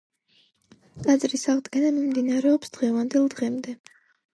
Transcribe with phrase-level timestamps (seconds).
[1.03, 3.83] ტაძრის აღდგენა მიმდინარეობს დღევანდელ დღემდე.